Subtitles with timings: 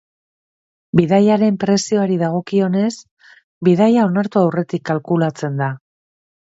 [0.99, 2.91] Bidaiaren prezioari dagokionez,
[3.69, 5.75] bidaia onartu aurretik kalkulatzen da.